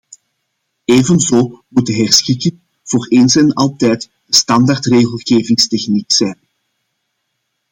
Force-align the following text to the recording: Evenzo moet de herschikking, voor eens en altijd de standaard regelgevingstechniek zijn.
Evenzo 0.87 1.61
moet 1.69 1.85
de 1.87 1.93
herschikking, 1.95 2.59
voor 2.83 3.07
eens 3.07 3.35
en 3.35 3.53
altijd 3.53 4.09
de 4.25 4.35
standaard 4.35 4.85
regelgevingstechniek 4.85 6.11
zijn. 6.13 6.39